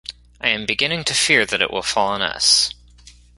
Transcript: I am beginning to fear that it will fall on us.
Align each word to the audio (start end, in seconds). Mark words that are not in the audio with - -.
I 0.39 0.47
am 0.49 0.65
beginning 0.65 1.03
to 1.03 1.13
fear 1.13 1.45
that 1.45 1.61
it 1.61 1.69
will 1.69 1.83
fall 1.83 2.07
on 2.07 2.23
us. 2.23 2.71